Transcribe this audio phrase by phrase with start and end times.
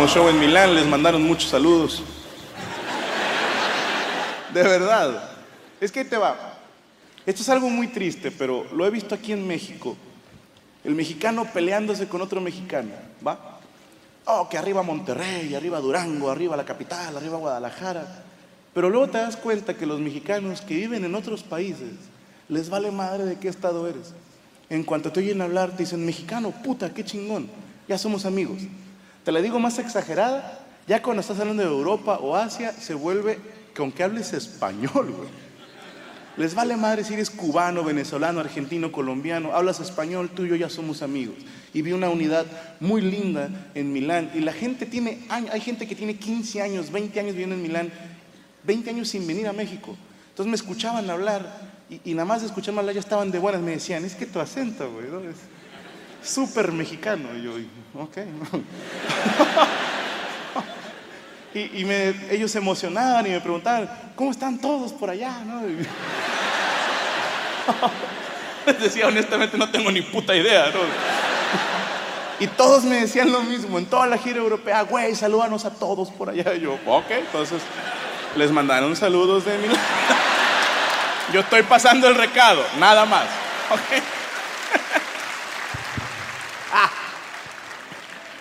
[0.00, 2.02] Hicimos show en Milán, les mandaron muchos saludos.
[4.54, 5.30] De verdad.
[5.78, 6.54] Es que te va.
[7.26, 9.98] Esto es algo muy triste, pero lo he visto aquí en México.
[10.84, 12.92] El mexicano peleándose con otro mexicano,
[13.26, 13.58] ¿va?
[14.24, 18.24] Oh, que arriba Monterrey, arriba Durango, arriba la capital, arriba Guadalajara.
[18.72, 21.92] Pero luego te das cuenta que los mexicanos que viven en otros países
[22.48, 24.14] les vale madre de qué estado eres.
[24.70, 27.50] En cuanto te oyen hablar, te dicen, mexicano, puta, qué chingón,
[27.86, 28.62] ya somos amigos.
[29.24, 33.38] Te la digo más exagerada, ya cuando estás hablando de Europa o Asia, se vuelve
[33.94, 35.28] que hables español, güey.
[36.36, 40.70] Les vale madre si eres cubano, venezolano, argentino, colombiano, hablas español, tú y yo ya
[40.70, 41.34] somos amigos.
[41.74, 42.46] Y vi una unidad
[42.78, 44.30] muy linda en Milán.
[44.34, 47.90] Y la gente tiene, hay gente que tiene 15 años, 20 años viviendo en Milán,
[48.64, 49.96] 20 años sin venir a México.
[50.30, 51.70] Entonces me escuchaban hablar
[52.04, 53.60] y, nada más de escucharme hablar ya estaban de buenas.
[53.60, 55.06] Me decían, es que tu acento, güey,
[56.22, 57.28] súper mexicano.
[57.36, 57.52] Y yo,
[57.94, 58.18] ok.
[61.54, 61.84] y,
[62.30, 65.36] ellos se emocionaban y me preguntaban, ¿cómo están todos por allá?
[68.66, 70.66] Les decía, honestamente, no tengo ni puta idea.
[72.38, 76.10] Y todos me decían lo mismo, en toda la gira europea, güey, salúdanos a todos
[76.10, 76.54] por allá.
[76.54, 77.60] Y yo, ok, entonces
[78.36, 79.68] les mandaron saludos de mi
[81.32, 83.26] Yo estoy pasando el recado, nada más.
[83.70, 84.19] Okay.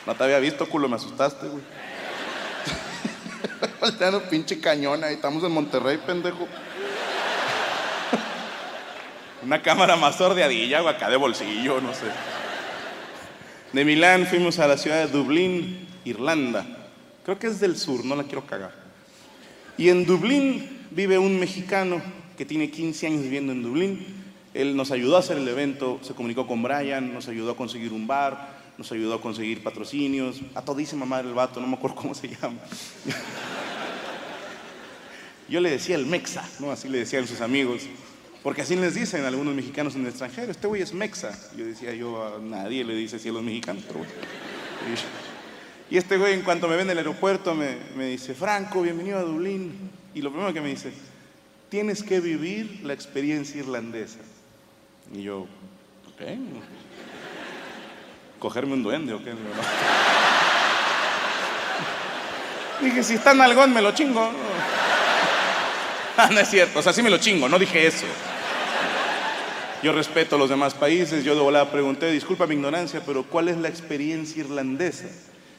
[0.10, 1.62] No te había visto, culo, me asustaste, güey.
[3.80, 6.48] Volteando pinche cañón ahí, estamos en Monterrey, pendejo.
[9.44, 12.08] Una cámara más sordeadilla, o acá de bolsillo, no sé.
[13.72, 16.66] De Milán fuimos a la ciudad de Dublín, Irlanda.
[17.24, 18.74] Creo que es del sur, no la quiero cagar.
[19.78, 22.02] Y en Dublín vive un mexicano
[22.36, 24.08] que tiene 15 años viviendo en Dublín.
[24.56, 27.94] Él nos ayudó a hacer el evento, se comunicó con Brian, nos ayudó a conseguir
[27.94, 31.98] un bar, nos ayudó a conseguir patrocinios, a todísima madre el vato, no me acuerdo
[31.98, 32.60] cómo se llama.
[35.50, 36.48] Yo le decía el Mexa.
[36.72, 37.82] Así le decían sus amigos,
[38.42, 41.38] porque así les dicen algunos mexicanos en el extranjero, este güey es Mexa.
[41.58, 44.00] Yo decía, yo a nadie le dice así a los mexicanos, pero
[45.92, 49.20] Y este güey en cuanto me ven en el aeropuerto me, me dice, Franco, bienvenido
[49.20, 49.74] a Dublín.
[50.14, 50.94] Y lo primero que me dice,
[51.68, 54.20] tienes que vivir la experiencia irlandesa.
[55.14, 55.48] Y yo,
[56.14, 56.22] ok
[58.40, 59.32] cogerme un duende o qué.
[62.82, 64.32] Dije, si está nalgón, me lo chingo.
[66.18, 68.06] Ah, no es cierto, o sea, sí me lo chingo, no dije eso.
[69.82, 73.48] Yo respeto a los demás países, yo de volada pregunté, disculpa mi ignorancia, pero ¿cuál
[73.48, 75.08] es la experiencia irlandesa?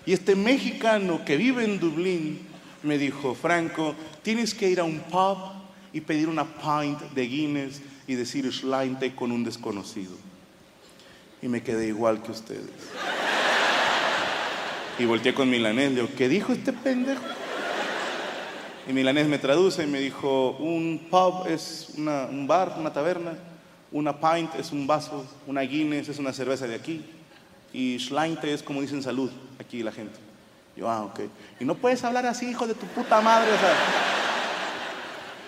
[0.05, 2.47] Y este mexicano que vive en Dublín
[2.83, 5.39] me dijo, Franco, tienes que ir a un pub
[5.93, 10.30] y pedir una pint de Guinness y decir Schleinte con un desconocido
[11.43, 12.71] y me quedé igual que ustedes.
[14.99, 17.23] Y volteé con Milanés, le digo, ¿qué dijo este pendejo?
[18.87, 23.33] Y Milanés me traduce y me dijo, un pub es un bar, una taberna,
[23.93, 27.05] una pint es un vaso, una Guinness es una cerveza de aquí,
[27.73, 30.19] y Schleinte es como dicen salud aquí la gente.
[30.77, 31.21] Yo, ah, ok.
[31.61, 33.75] Y no puedes hablar así, hijo de tu puta madre, o sea,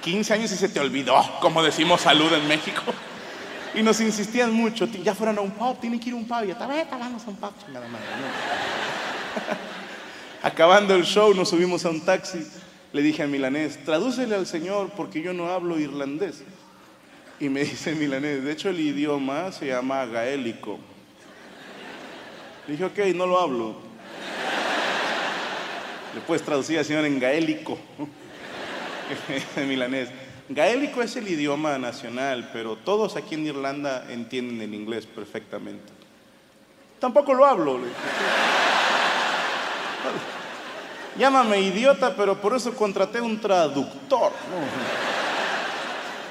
[0.03, 2.83] 15 años y se te olvidó cómo decimos salud en México.
[3.75, 6.45] Y nos insistían mucho, ya fueron a un pub, tienen que ir un pub.
[6.45, 8.07] Y yo, vete, vamos a un pub, chingada madre.
[10.43, 12.45] Acabando el show, nos subimos a un taxi
[12.93, 16.43] Le dije a milanés, tradúcele al señor porque yo no hablo irlandés.
[17.41, 20.79] Y me dice milanés, de hecho el idioma se llama gaélico.
[22.67, 23.77] Le dije, ok, no lo hablo.
[26.15, 27.79] Le puedes traducir al señor en gaélico.
[29.57, 30.11] en milanés.
[30.55, 35.93] Gaélico es el idioma nacional, pero todos aquí en Irlanda entienden el inglés perfectamente.
[36.99, 37.79] Tampoco lo hablo.
[41.19, 44.33] Llámame idiota, pero por eso contraté un traductor.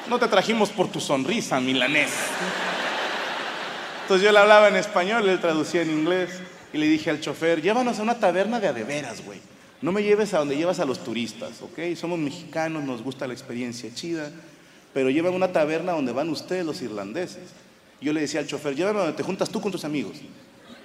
[0.07, 2.11] No te trajimos por tu sonrisa, milanés.
[4.01, 6.41] Entonces yo le hablaba en español, él traducía en inglés
[6.73, 9.39] y le dije al chofer, llévanos a una taberna de adeveras, güey.
[9.81, 11.95] No me lleves a donde llevas a los turistas, ¿ok?
[11.95, 14.31] Somos mexicanos, nos gusta la experiencia chida,
[14.93, 17.49] pero llévame a una taberna donde van ustedes los irlandeses.
[17.99, 20.17] Yo le decía al chofer, llévame donde te juntas tú con tus amigos.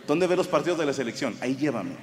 [0.07, 1.37] ¿Dónde ves los partidos de la selección?
[1.41, 1.97] Ahí llévame.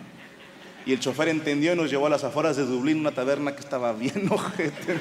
[0.86, 3.62] Y el chofer entendió y nos llevó a las afueras de Dublín, una taberna que
[3.62, 5.00] estaba bien ojete.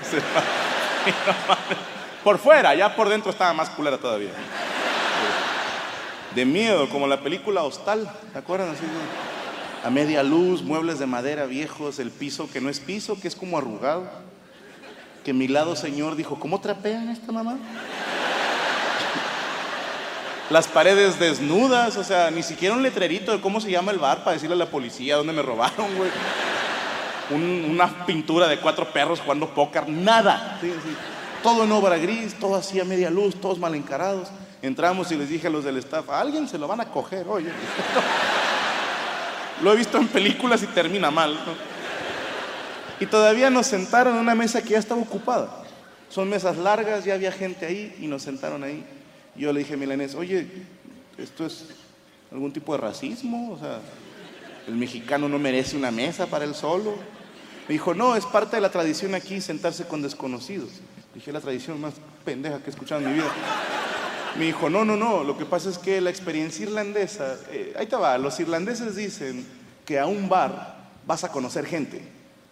[2.24, 4.30] Por fuera, ya por dentro estaba más culera todavía.
[6.34, 8.70] De miedo, como la película Hostal, ¿te acuerdan?
[8.70, 8.84] Así,
[9.82, 13.34] a media luz, muebles de madera viejos, el piso que no es piso, que es
[13.34, 14.08] como arrugado.
[15.24, 17.58] Que mi lado señor dijo, ¿cómo trapean esta mamá?
[20.50, 24.18] Las paredes desnudas, o sea, ni siquiera un letrerito de cómo se llama el bar
[24.18, 26.10] para decirle a la policía dónde me robaron, güey.
[27.30, 30.60] una pintura de cuatro perros jugando póker, nada.
[31.42, 34.28] Todo en obra gris, todo así a media luz, todos mal encarados.
[34.60, 37.26] Entramos y les dije a los del staff, a alguien se lo van a coger,
[37.26, 37.50] oye.
[39.62, 41.38] Lo he visto en películas y termina mal.
[42.98, 45.64] Y todavía nos sentaron en una mesa que ya estaba ocupada.
[46.08, 48.84] Son mesas largas, ya había gente ahí y nos sentaron ahí.
[49.34, 50.46] Yo le dije a Milanés, oye,
[51.16, 51.68] ¿esto es
[52.30, 53.52] algún tipo de racismo?
[53.52, 53.80] O sea,
[54.66, 56.96] ¿el mexicano no merece una mesa para él solo?
[57.68, 60.70] Me dijo, no, es parte de la tradición aquí sentarse con desconocidos.
[61.14, 61.94] Dije, la tradición más
[62.24, 63.32] pendeja que he escuchado en mi vida.
[64.36, 67.86] Me dijo, no, no, no, lo que pasa es que la experiencia irlandesa, eh, ahí
[67.86, 69.44] te los irlandeses dicen
[69.84, 72.00] que a un bar vas a conocer gente,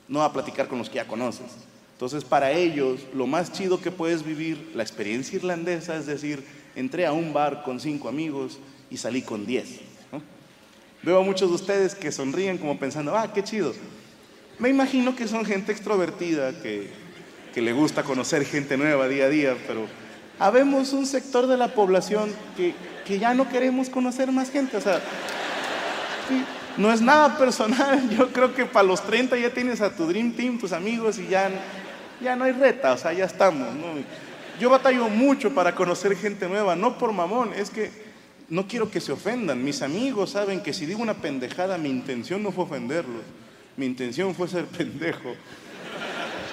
[0.06, 1.46] no a platicar con los que ya conoces.
[1.92, 6.44] Entonces, para ellos, lo más chido que puedes vivir, la experiencia irlandesa, es decir,
[6.74, 8.58] entré a un bar con cinco amigos
[8.90, 9.80] y salí con diez.
[11.02, 13.72] Veo a muchos de ustedes que sonríen como pensando, ah, qué chido.
[14.58, 16.90] Me imagino que son gente extrovertida, que,
[17.54, 19.86] que le gusta conocer gente nueva día a día, pero
[20.40, 22.74] habemos un sector de la población que,
[23.18, 24.76] ya no queremos conocer más gente.
[24.76, 25.00] O sea,
[26.76, 28.08] no es nada personal.
[28.16, 31.26] Yo creo que para los 30 ya tienes a tu Dream Team, tus amigos, y
[31.28, 31.50] ya,
[32.20, 33.68] ya no hay reta, o sea, ya estamos.
[34.60, 37.90] Yo batallo mucho para conocer gente nueva, no por mamón, es que
[38.48, 39.62] no quiero que se ofendan.
[39.62, 43.22] Mis amigos saben que si digo una pendejada, mi intención no fue ofenderlos,
[43.76, 45.34] mi intención fue ser pendejo.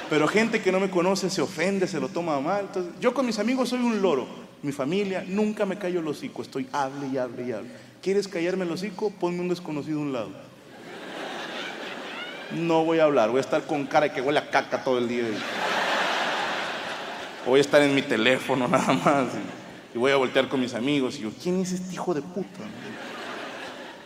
[0.10, 2.66] Pero gente que no me conoce se ofende, se lo toma mal.
[2.68, 4.26] Entonces, yo con mis amigos soy un loro.
[4.62, 6.42] Mi familia nunca me callo el hocico.
[6.42, 7.70] Estoy hable y hable y hable.
[8.02, 9.12] ¿Quieres callarme el hocico?
[9.12, 10.30] Ponme un desconocido a un lado.
[12.56, 13.30] No voy a hablar.
[13.30, 15.26] Voy a estar con cara de que huele a caca todo el día.
[17.46, 19.28] Voy a estar en mi teléfono nada más.
[19.94, 21.18] Y, voy a voltear con mis amigos.
[21.18, 22.64] Y yo, ¿quién es este hijo de puta?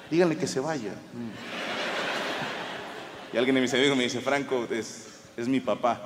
[0.10, 0.94] Díganle que se vaya.
[3.32, 5.08] Y alguien de mis amigos me dice, Franco, es,
[5.42, 6.00] es mi papá.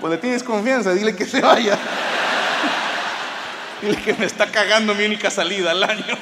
[0.00, 1.78] Pues le tienes confianza, dile que se vaya.
[3.82, 6.16] Dile que me está cagando mi única salida al año.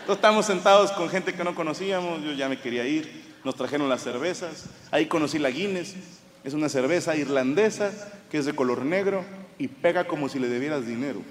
[0.00, 3.88] Entonces estamos sentados con gente que no conocíamos, yo ya me quería ir, nos trajeron
[3.88, 5.94] las cervezas, ahí conocí la Guinness,
[6.42, 7.92] es una cerveza irlandesa
[8.28, 9.24] que es de color negro
[9.58, 11.22] y pega como si le debieras dinero.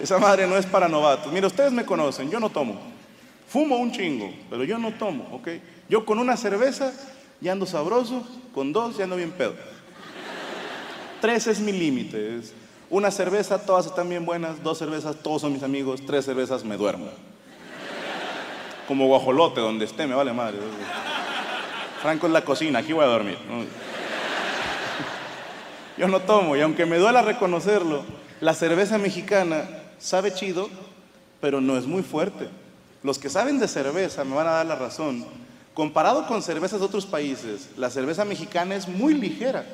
[0.00, 1.30] Esa madre no es para novatos.
[1.30, 2.93] Mira, ustedes me conocen, yo no tomo.
[3.54, 5.46] Fumo un chingo, pero yo no tomo, ¿ok?
[5.88, 6.92] Yo con una cerveza
[7.40, 9.54] ya ando sabroso, con dos ya ando bien pedo.
[11.20, 12.40] Tres es mi límite.
[12.90, 16.76] una cerveza, todas están bien buenas, dos cervezas, todos son mis amigos, tres cervezas, me
[16.76, 17.06] duermo.
[18.88, 20.58] Como guajolote, donde esté, me vale madre.
[22.02, 23.38] Franco es la cocina, aquí voy a dormir.
[25.96, 28.02] Yo no tomo, y aunque me duela reconocerlo,
[28.40, 29.62] la cerveza mexicana
[30.00, 30.68] sabe chido,
[31.40, 32.48] pero no es muy fuerte.
[33.04, 35.26] Los que saben de cerveza me van a dar la razón.
[35.74, 39.66] Comparado con cervezas de otros países, la cerveza mexicana es muy ligera.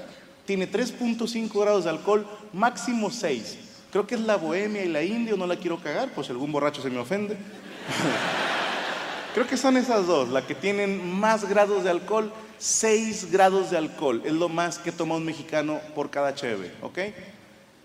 [0.46, 3.58] Tiene 3.5 grados de alcohol, máximo 6.
[3.92, 6.82] Creo que es la bohemia y la india, no la quiero cagar, pues algún borracho
[6.82, 7.36] se me ofende.
[9.34, 13.78] Creo que son esas dos, la que tienen más grados de alcohol, 6 grados de
[13.78, 14.22] alcohol.
[14.24, 16.98] Es lo más que toma un mexicano por cada cheve, ¿ok?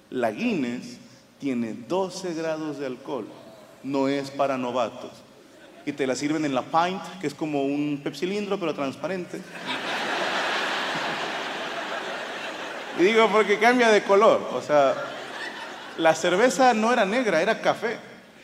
[0.09, 0.97] La Guinness
[1.39, 3.27] tiene 12 grados de alcohol.
[3.83, 5.24] No es para novatos.
[5.85, 9.39] Y te la sirven en la pint, que es como un pepsilindro pero transparente.
[12.99, 14.49] Y digo, porque cambia de color.
[14.53, 14.95] O sea,
[15.97, 17.99] la cerveza no era negra, era café.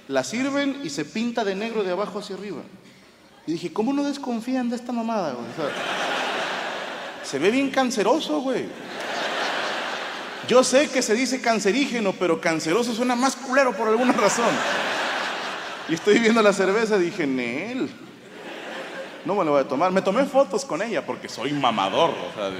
[0.07, 2.61] La sirven y se pinta de negro de abajo hacia arriba.
[3.47, 5.33] Y dije, ¿cómo no desconfían de esta mamada?
[5.33, 5.45] güey?
[5.45, 5.71] O sea,
[7.23, 8.65] se ve bien canceroso, güey.
[10.47, 14.53] Yo sé que se dice cancerígeno, pero canceroso suena más culero por alguna razón.
[15.89, 17.89] Y estoy viendo la cerveza y dije, Nel,
[19.25, 19.91] no me lo voy a tomar.
[19.91, 22.09] Me tomé fotos con ella porque soy mamador.
[22.11, 22.51] O sea,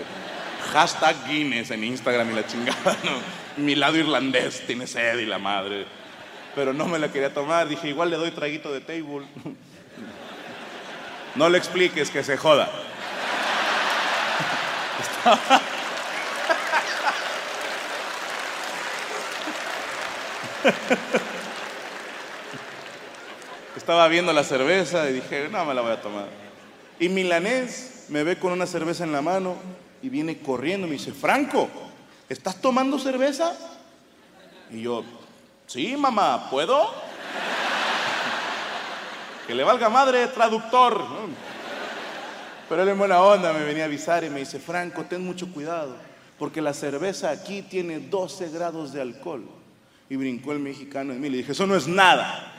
[0.73, 2.97] hashtag Guinness en Instagram y la chingada.
[3.03, 3.63] ¿no?
[3.63, 5.85] Mi lado irlandés tiene sed y la madre.
[6.55, 7.67] Pero no me la quería tomar.
[7.67, 9.25] Dije, igual le doy traguito de table.
[11.35, 12.69] No le expliques que se joda.
[14.99, 15.61] Estaba
[24.09, 26.27] viendo la cerveza y dije, no me la voy a tomar.
[26.99, 29.55] Y Milanés me ve con una cerveza en la mano
[30.01, 31.69] y viene corriendo y me dice, Franco,
[32.29, 33.53] ¿estás tomando cerveza?
[34.71, 35.03] Y yo,
[35.67, 36.89] sí, mamá, ¿puedo?
[39.47, 41.03] Que le valga madre, traductor.
[42.69, 45.51] Pero él en buena onda me venía a avisar y me dice, Franco, ten mucho
[45.51, 45.97] cuidado,
[46.39, 49.43] porque la cerveza aquí tiene 12 grados de alcohol.
[50.09, 52.50] Y brincó el mexicano en mí y le dije, eso no es nada.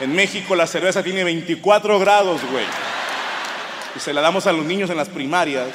[0.00, 2.64] En México la cerveza tiene 24 grados, güey.
[3.94, 5.68] Y se la damos a los niños en las primarias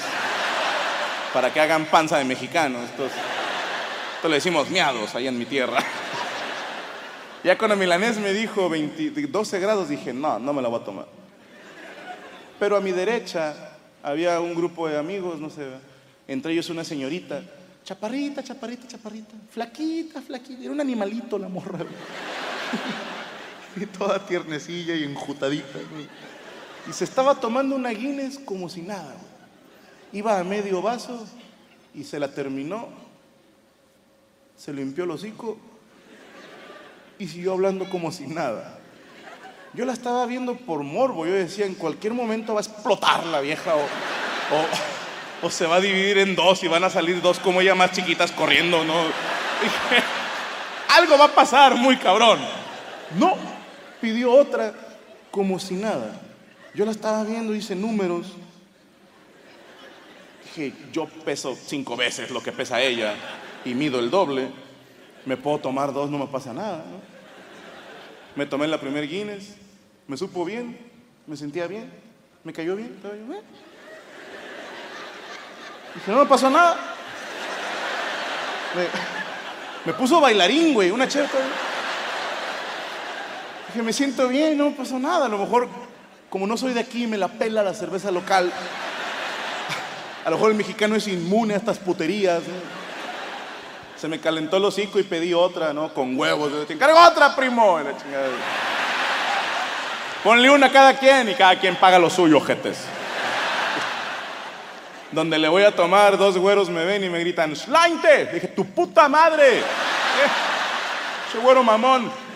[1.33, 2.89] para que hagan panza de mexicanos.
[2.89, 3.17] Entonces,
[4.15, 5.77] esto le decimos miados allá en mi tierra.
[7.43, 10.83] Ya cuando Milanés me dijo 20 12 grados, dije, no, no me la voy a
[10.83, 11.05] tomar.
[12.59, 15.65] Pero a mi derecha había un grupo de amigos, no sé,
[16.27, 17.41] entre ellos una señorita,
[17.85, 21.79] chaparrita, chaparrita, chaparrita, flaquita, flaquita, era un animalito la morra.
[23.79, 25.79] y toda tiernecilla y enjutadita.
[26.89, 29.15] Y se estaba tomando una Guinness como si nada.
[30.13, 31.25] Iba a medio vaso
[31.93, 32.87] y se la terminó,
[34.55, 35.57] se limpió el hocico
[37.19, 38.79] y siguió hablando como si nada.
[39.73, 41.25] Yo la estaba viendo por morbo.
[41.25, 45.81] Yo decía, en cualquier momento va a explotar la vieja o, o- se va a
[45.81, 48.93] dividir en dos y van a salir dos como ella más chiquitas corriendo, ¿no?
[50.95, 52.39] Algo va a pasar muy cabrón.
[53.19, 53.35] No,
[54.01, 54.73] pidió otra
[55.31, 56.19] como si nada.
[56.73, 58.27] Yo la estaba viendo, hice números.
[60.43, 63.15] Dije, yo peso cinco veces lo que pesa ella
[63.65, 64.49] y mido el doble.
[65.25, 66.83] Me puedo tomar dos, no me pasa nada.
[68.35, 69.55] Me tomé la primer Guinness,
[70.07, 70.77] me supo bien,
[71.25, 71.91] me sentía bien,
[72.43, 73.41] me cayó bien, estaba yo, "Eh".
[75.95, 76.77] Dije, no me pasó nada.
[78.75, 81.39] Me, me puso bailarín, güey, una cheta.
[83.83, 85.27] Me siento bien, no me pasó nada.
[85.27, 85.67] A lo mejor,
[86.29, 88.51] como no soy de aquí, me la pela la cerveza local.
[90.25, 92.41] A lo mejor el mexicano es inmune a estas puterías.
[93.95, 95.93] Se me calentó el hocico y pedí otra, ¿no?
[95.93, 96.67] Con huevos.
[96.67, 97.79] Te encargo otra, primo.
[100.21, 102.77] Ponle una a cada quien y cada quien paga lo suyo, jetes.
[105.11, 108.25] Donde le voy a tomar, dos güeros me ven y me gritan, ¡Slainte!
[108.33, 109.59] Dije, ¡tu puta madre!
[109.59, 109.63] ¿Eh?
[111.31, 112.26] Che güero mamón.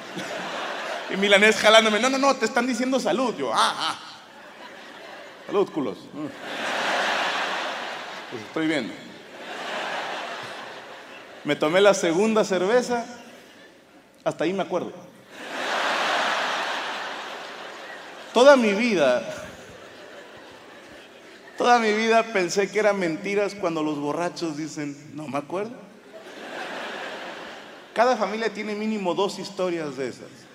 [1.14, 3.36] Y Milanés jalándome, no, no, no, te están diciendo salud.
[3.38, 4.00] Yo, ah, ah.
[5.46, 5.98] Salud, culos.
[6.14, 6.28] Mm.
[8.32, 8.94] Pues estoy viendo.
[11.44, 13.06] Me tomé la segunda cerveza,
[14.24, 14.94] hasta ahí me acuerdo.
[18.34, 19.22] Toda mi vida,
[21.58, 25.74] toda mi vida pensé que eran mentiras cuando los borrachos dicen, no me acuerdo.
[27.94, 30.51] Cada familia tiene mínimo dos historias de esas.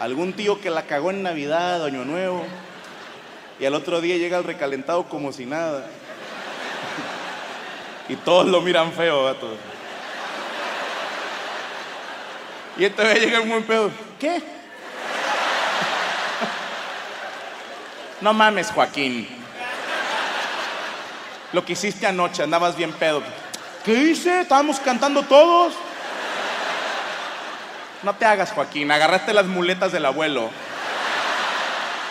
[0.00, 2.46] Algún tío que la cagó en Navidad, Año Nuevo,
[3.58, 5.86] y al otro día llega el recalentado como si nada.
[8.08, 9.56] Y todos lo miran feo, vato.
[12.78, 13.90] Y esta vez llega un buen pedo.
[14.20, 14.40] ¿Qué?
[18.20, 19.28] No mames, Joaquín.
[21.52, 23.22] Lo que hiciste anoche, andabas bien pedo.
[23.84, 24.42] ¿Qué hice?
[24.42, 25.74] Estábamos cantando todos.
[28.02, 28.90] No te hagas, Joaquín.
[28.90, 30.50] Agarraste las muletas del abuelo.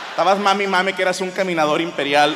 [0.10, 2.36] Estabas mami, mami, que eras un caminador imperial.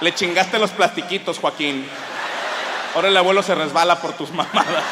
[0.00, 1.86] Le chingaste los plastiquitos, Joaquín.
[2.94, 4.84] Ahora el abuelo se resbala por tus mamadas.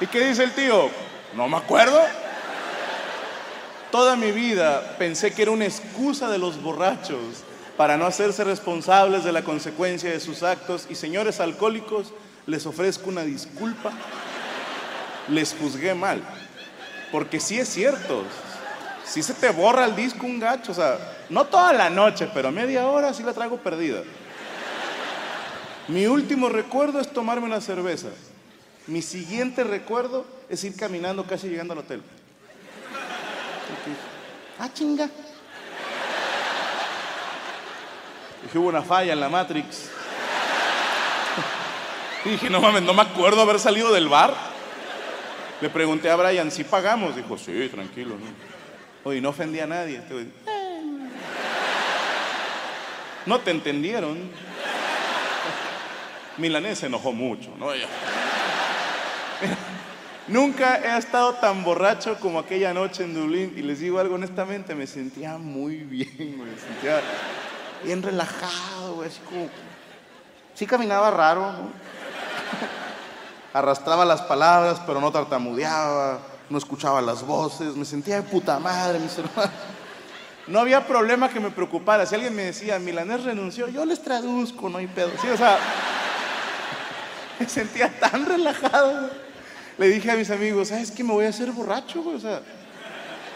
[0.00, 0.90] ¿Y qué dice el tío?
[1.34, 2.00] No me acuerdo.
[3.90, 7.42] Toda mi vida pensé que era una excusa de los borrachos
[7.76, 10.86] para no hacerse responsables de la consecuencia de sus actos.
[10.88, 12.12] Y señores alcohólicos,
[12.46, 13.90] les ofrezco una disculpa.
[15.28, 16.22] Les juzgué mal.
[17.12, 18.24] Porque sí es cierto.
[19.04, 20.72] Sí se te borra el disco un gacho.
[20.72, 20.98] O sea,
[21.30, 24.02] no toda la noche, pero media hora sí la traigo perdida.
[25.88, 28.08] Mi último recuerdo es tomarme una cerveza.
[28.86, 32.02] Mi siguiente recuerdo es ir caminando casi llegando al hotel.
[34.58, 35.08] Ah, chinga.
[38.42, 39.90] Dije, hubo una falla en la Matrix.
[42.24, 44.47] Dije, no mames, no me acuerdo haber salido del bar.
[45.60, 47.16] Le pregunté a Brian, ¿sí pagamos?
[47.16, 48.14] Dijo, sí, tranquilo.
[48.14, 48.26] ¿no?
[49.04, 50.00] Oye, no ofendí a nadie.
[53.26, 54.30] No te entendieron.
[56.36, 57.70] Milanés se enojó mucho, ¿no?
[60.28, 64.74] Nunca he estado tan borracho como aquella noche en Dublín y les digo algo honestamente,
[64.74, 67.00] me sentía muy bien, me sentía
[67.82, 69.48] bien relajado, güey, así como...
[70.54, 71.70] Sí caminaba raro, ¿no?
[73.52, 78.98] Arrastraba las palabras, pero no tartamudeaba, no escuchaba las voces, me sentía de puta madre,
[78.98, 79.50] mis hermanos.
[80.48, 82.06] No había problema que me preocupara.
[82.06, 85.10] Si alguien me decía, Milanés renunció, yo les traduzco, no hay pedo.
[87.38, 89.10] Me sentía tan relajado.
[89.76, 91.04] Le dije a mis amigos, ¿sabes qué?
[91.04, 92.16] Me voy a hacer borracho, güey.
[92.16, 92.40] O sea,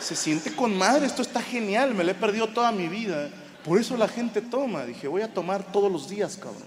[0.01, 3.29] se siente con madre, esto está genial, me lo he perdido toda mi vida.
[3.65, 4.85] Por eso la gente toma.
[4.85, 6.67] Dije, voy a tomar todos los días, cabrón.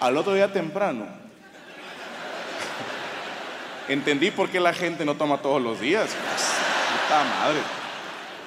[0.00, 1.06] Al otro día temprano,
[3.88, 6.08] entendí por qué la gente no toma todos los días.
[6.08, 7.58] Puta madre.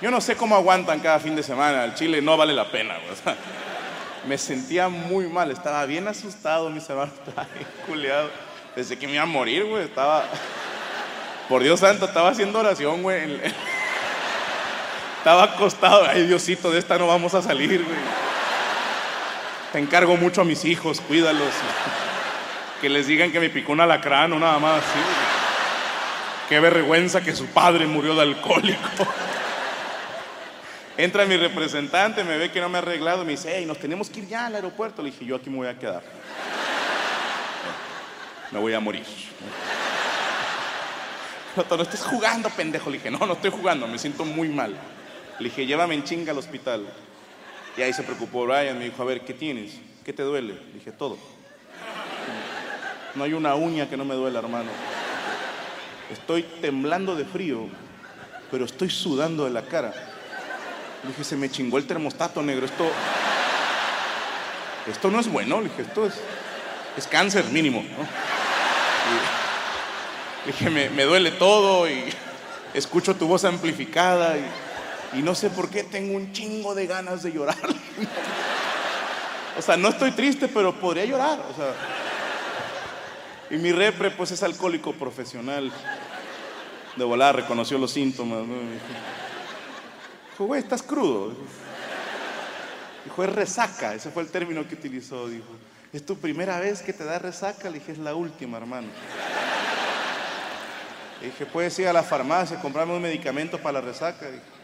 [0.02, 1.84] Yo no sé cómo aguantan cada fin de semana.
[1.84, 2.96] El chile no vale la pena,
[4.28, 8.30] me sentía muy mal, estaba bien asustado, mis hermanos, estaba bien culeado.
[8.76, 9.86] Pensé que me iba a morir, güey.
[9.86, 10.26] Estaba.
[11.50, 13.40] Por Dios santo, estaba haciendo oración, güey.
[15.18, 16.06] Estaba acostado.
[16.08, 17.98] Ay, Diosito, de esta no vamos a salir, güey.
[19.74, 21.50] Te encargo mucho a mis hijos, cuídalos.
[22.80, 24.84] Que les digan que me picó un alacrán o nada más.
[24.84, 25.00] ¿sí?
[26.50, 29.08] Qué vergüenza que su padre murió de alcohólico.
[30.98, 34.10] Entra mi representante, me ve que no me ha arreglado, me dice, hey, nos tenemos
[34.10, 35.04] que ir ya al aeropuerto.
[35.04, 36.02] Le dije, yo aquí me voy a quedar.
[38.52, 39.06] Me voy a morir.
[41.56, 42.90] No, no estés jugando, pendejo.
[42.90, 44.76] Le dije, no, no estoy jugando, me siento muy mal.
[45.40, 46.88] Le dije, llévame en chinga al hospital.
[47.76, 49.74] Y ahí se preocupó Brian, me dijo, a ver, ¿qué tienes?
[50.04, 50.54] ¿Qué te duele?
[50.54, 51.18] Le dije, todo.
[53.14, 54.72] No hay una uña que no me duela, hermano.
[56.12, 57.68] Estoy temblando de frío,
[58.50, 59.94] pero estoy sudando de la cara.
[61.04, 62.66] Le dije, se me chingó el termostato negro.
[62.66, 62.90] Esto,
[64.88, 65.62] esto no es bueno.
[65.62, 66.16] Le dije, esto es,
[66.98, 67.84] es cáncer mínimo.
[70.46, 72.06] Le dije, me, me, duele todo y
[72.74, 77.24] escucho tu voz amplificada y, y no sé por qué tengo un chingo de ganas
[77.24, 77.58] de llorar.
[79.58, 81.40] O sea, no estoy triste, pero podría llorar.
[81.52, 81.74] O sea,
[83.50, 85.72] y mi repre, pues es alcohólico profesional.
[86.96, 88.46] De volar, reconoció los síntomas.
[88.46, 88.56] ¿no?
[90.32, 91.34] Dijo, güey, estás crudo.
[93.06, 93.94] Dijo, es resaca.
[93.94, 95.28] Ese fue el término que utilizó.
[95.28, 95.46] Dijo,
[95.94, 97.70] es tu primera vez que te da resaca.
[97.70, 98.88] Le dije, es la última, hermano.
[101.22, 104.30] Le dije, puedes ir a la farmacia, comprarme un medicamento para la resaca.
[104.30, 104.58] Dijo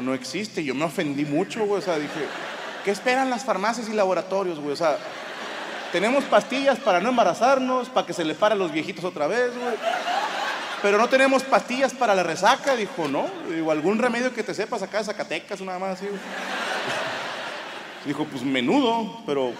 [0.00, 0.64] no existe.
[0.64, 1.80] Yo me ofendí mucho, güey.
[1.80, 2.26] O sea, dije,
[2.84, 4.72] ¿qué esperan las farmacias y laboratorios, güey?
[4.72, 4.98] O sea,
[5.92, 9.74] tenemos pastillas para no embarazarnos, para que se le paren los viejitos otra vez, güey.
[10.82, 13.26] Pero no tenemos pastillas para la resaca, dijo, ¿no?
[13.48, 16.06] Digo, algún remedio que te sepas acá de Zacatecas, nada más así.
[18.04, 19.52] Dijo, pues menudo, pero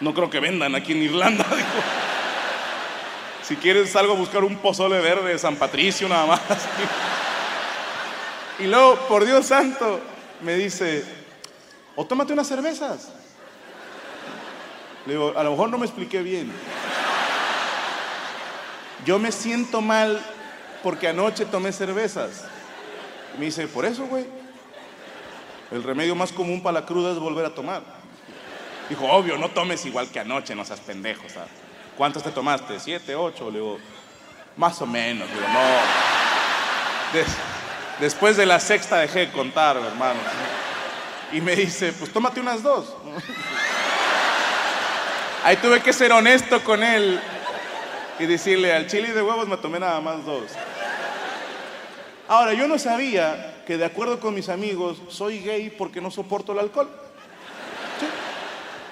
[0.00, 1.68] no creo que vendan aquí en Irlanda, dijo.
[3.42, 6.40] Si quieres salgo a buscar un pozole verde de San Patricio, nada más.
[8.58, 9.98] Y luego, por Dios santo,
[10.42, 11.04] me dice,
[11.96, 13.08] o tómate unas cervezas.
[15.06, 16.52] Le digo, a lo mejor no me expliqué bien.
[19.04, 20.22] Yo me siento mal
[20.82, 22.44] porque anoche tomé cervezas.
[23.38, 24.26] Me dice, por eso, güey.
[25.70, 27.82] El remedio más común para la cruda es volver a tomar.
[28.88, 31.22] Dijo, obvio, no tomes igual que anoche, no seas pendejo.
[31.28, 31.50] ¿sabes?
[31.96, 32.78] ¿Cuántos te tomaste?
[32.78, 33.50] ¿Siete, ocho?
[33.50, 33.78] Le digo,
[34.56, 35.28] más o menos.
[35.28, 35.60] Le digo, no.
[37.12, 37.26] Des
[38.00, 40.20] después de la sexta dejé de contar, hermano.
[41.32, 42.94] Y me dice, pues tómate unas dos.
[45.44, 47.20] Ahí tuve que ser honesto con él
[48.18, 50.52] y decirle, al chile de huevos me tomé nada más dos.
[52.28, 56.52] Ahora, yo no sabía que de acuerdo con mis amigos, soy gay porque no soporto
[56.52, 56.88] el alcohol.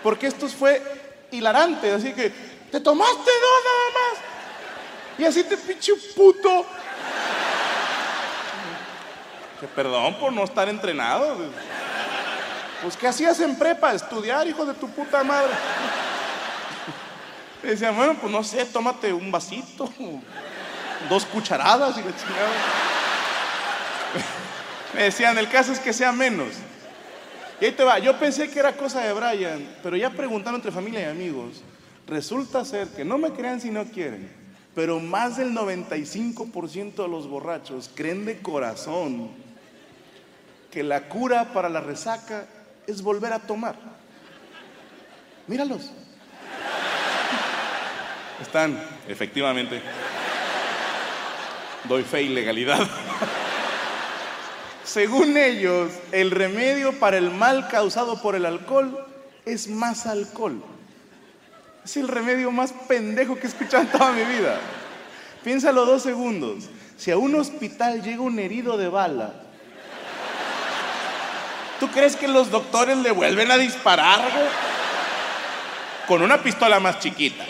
[0.02, 0.82] Porque esto fue
[1.30, 2.32] hilarante, así que,
[2.70, 4.22] te tomaste dos nada más.
[5.18, 6.66] Y así te pinche puto.
[9.60, 11.36] Que perdón por no estar entrenado.
[12.82, 13.92] Pues, ¿qué hacías en prepa?
[13.92, 15.52] Estudiar, hijo de tu puta madre.
[17.62, 19.92] Y decían, bueno, pues no sé, tómate un vasito
[21.08, 22.50] dos cucharadas y la chingada.
[24.94, 26.48] Me decían, el caso es que sea menos.
[27.60, 30.72] Y ahí te va, yo pensé que era cosa de Brian, pero ya preguntando entre
[30.72, 31.62] familia y amigos,
[32.06, 34.30] resulta ser que no me crean si no quieren,
[34.74, 39.30] pero más del 95% de los borrachos creen de corazón
[40.70, 42.46] que la cura para la resaca
[42.86, 43.76] es volver a tomar.
[45.46, 45.92] Míralos.
[48.40, 49.81] Están, efectivamente.
[51.85, 52.87] Doy fe y legalidad.
[54.85, 59.07] Según ellos, el remedio para el mal causado por el alcohol
[59.44, 60.62] es más alcohol.
[61.85, 64.59] Es el remedio más pendejo que he escuchado en toda mi vida.
[65.44, 66.64] Piénsalo dos segundos.
[66.96, 69.33] Si a un hospital llega un herido de bala,
[71.79, 74.20] ¿tú crees que los doctores le vuelven a disparar?
[76.07, 77.44] Con una pistola más chiquita.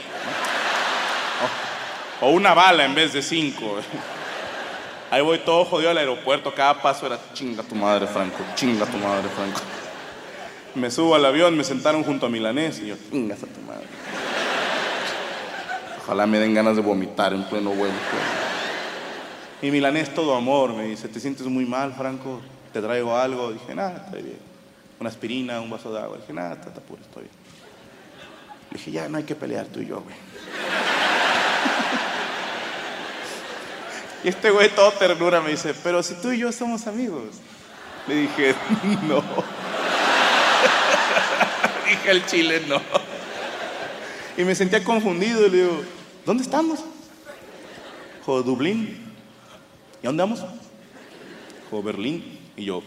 [2.21, 3.77] O, una bala en vez de cinco.
[5.11, 8.97] Ahí voy todo jodido al aeropuerto, cada paso era chinga tu madre, Franco, chinga tu
[8.97, 9.61] madre, Franco.
[10.75, 13.87] Me subo al avión, me sentaron junto a Milanés y yo, chingas a tu madre.
[16.03, 17.95] Ojalá me den ganas de vomitar en pleno vuelo.
[19.63, 22.41] Y Milanés todo amor, me dice, ¿te sientes muy mal, Franco?
[22.73, 23.53] ¿Te traigo algo?
[23.53, 24.39] Dije, nada, está bien.
[25.01, 26.19] Una aspirina, un vaso de agua.
[26.19, 27.35] Dije, nada, está, está puro, estoy bien.
[28.71, 30.15] Dije, ya no hay que pelear tú y yo, güey.
[34.23, 37.37] Y este güey todo ternura me dice, pero si tú y yo somos amigos.
[38.07, 38.55] Le dije,
[39.09, 39.23] no.
[41.89, 42.81] dije al chile, no.
[44.37, 45.83] Y me sentía confundido y le digo,
[46.25, 46.81] ¿dónde estamos?
[48.19, 49.07] Dijo, Dublín.
[50.03, 50.45] ¿Y dónde vamos?
[51.65, 52.39] Dijo, Berlín.
[52.57, 52.83] Y yo,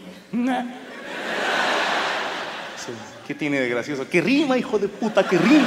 [3.26, 4.08] ¿qué tiene de gracioso?
[4.08, 5.26] ¿Qué rima, hijo de puta?
[5.26, 5.66] ¿Qué rima?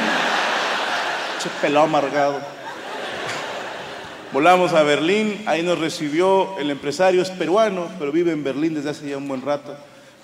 [1.41, 2.56] Che pelado amargado.
[4.38, 8.91] Volamos a Berlín, ahí nos recibió el empresario, es peruano, pero vive en Berlín desde
[8.91, 9.76] hace ya un buen rato.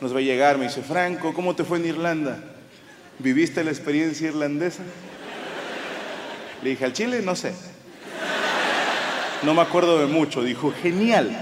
[0.01, 2.37] Nos va a llegar, me dice, Franco, ¿cómo te fue en Irlanda?
[3.17, 4.83] ¿Viviste la experiencia irlandesa?
[6.61, 7.55] Le dije, al Chile, no sé.
[9.41, 11.35] No me acuerdo de mucho, dijo, genial.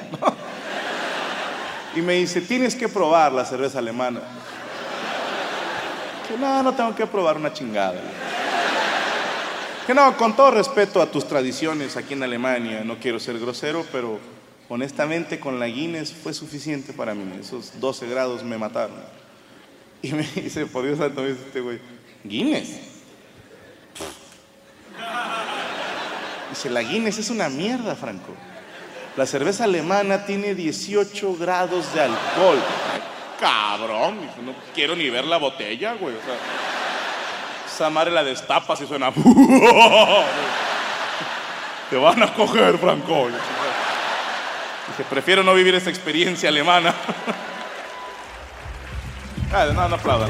[1.94, 4.22] Y me dice, tienes que probar la cerveza alemana.
[6.26, 8.00] Que no, no tengo que probar una chingada.
[9.92, 13.86] Que no, con todo respeto a tus tradiciones aquí en Alemania, no quiero ser grosero,
[13.92, 14.20] pero
[14.70, 17.30] honestamente con la Guinness fue suficiente para mí.
[17.38, 18.96] Esos 12 grados me mataron.
[20.02, 21.80] Y me dice, por Dios santo, me dice este güey,
[22.24, 22.70] Guinness.
[26.52, 28.34] Dice, la Guinness es una mierda, Franco.
[29.18, 32.60] La cerveza alemana tiene 18 grados de alcohol.
[33.42, 36.16] Cabrón, no quiero ni ver la botella, güey.
[36.16, 36.71] O sea,
[37.82, 39.12] esa madre la destapas y suena.
[41.90, 43.30] Te van a coger, Franco.
[44.88, 46.94] Dice, prefiero no vivir esa experiencia alemana.
[49.54, 50.30] Ah, no, no aplaudan.